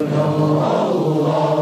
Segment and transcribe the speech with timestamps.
[0.00, 1.57] Amen.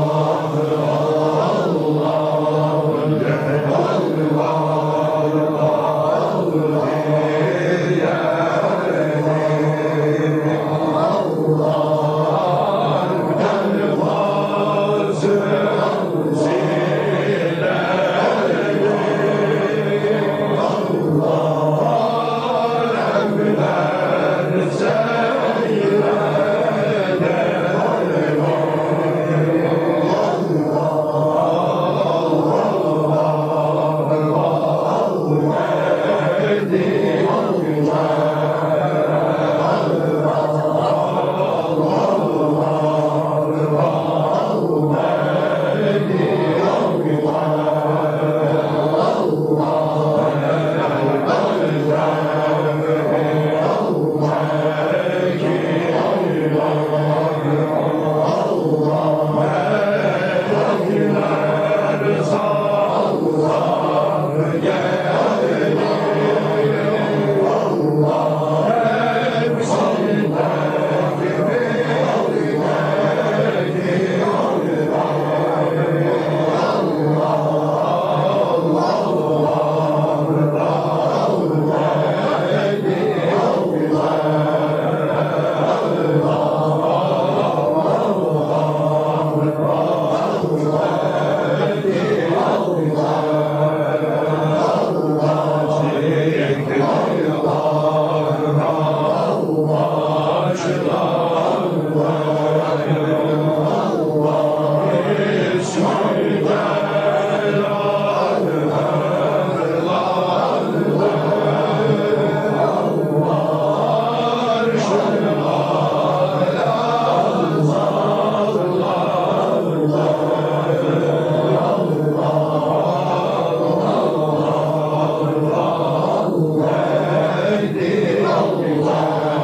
[128.37, 129.36] Jehovah.